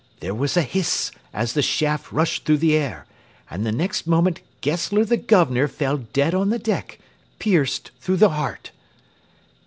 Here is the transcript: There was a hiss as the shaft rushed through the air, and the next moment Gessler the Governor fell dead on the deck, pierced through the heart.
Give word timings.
There 0.19 0.33
was 0.33 0.57
a 0.57 0.63
hiss 0.63 1.11
as 1.31 1.53
the 1.53 1.61
shaft 1.61 2.11
rushed 2.11 2.43
through 2.43 2.57
the 2.57 2.75
air, 2.75 3.05
and 3.51 3.63
the 3.63 3.71
next 3.71 4.07
moment 4.07 4.41
Gessler 4.61 5.05
the 5.05 5.15
Governor 5.15 5.67
fell 5.67 5.97
dead 5.99 6.33
on 6.33 6.49
the 6.49 6.57
deck, 6.57 6.97
pierced 7.37 7.91
through 7.99 8.17
the 8.17 8.29
heart. 8.29 8.71